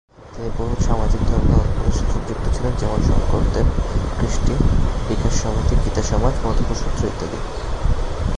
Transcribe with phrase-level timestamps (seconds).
[0.35, 4.53] তিনি বহু সামাজিক-ধর্মীয় প্রতিষ্ঠানের সাথে যুক্ত ছিলেন, যেমন সংকরদেব-ক্রিস্টি
[5.07, 7.37] বিকাশ সমিতি, গীতা সমাজ, মধুপুর সুত্র ইত্যাদি।